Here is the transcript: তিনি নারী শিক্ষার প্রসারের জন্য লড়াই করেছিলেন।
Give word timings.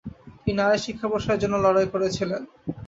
তিনি 0.43 0.57
নারী 0.59 0.77
শিক্ষার 0.85 1.11
প্রসারের 1.11 1.41
জন্য 1.43 1.55
লড়াই 1.65 1.87
করেছিলেন। 1.93 2.41